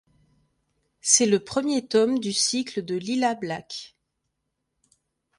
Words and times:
C'est 1.01 1.27
le 1.27 1.39
premier 1.43 1.85
tome 1.85 2.17
du 2.17 2.33
cycle 2.33 2.83
de 2.83 2.95
Lila 2.95 3.35
Black. 3.35 3.95